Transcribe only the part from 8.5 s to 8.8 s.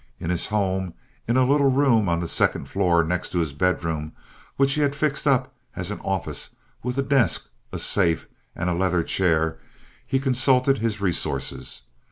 and a